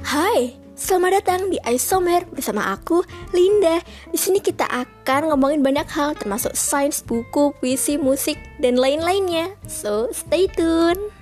[0.00, 3.04] Hai, selamat datang di Isomer bersama aku,
[3.36, 3.84] Linda.
[4.08, 9.52] Di sini kita akan ngomongin banyak hal termasuk sains, buku, puisi, musik, dan lain-lainnya.
[9.68, 11.19] So, stay tune.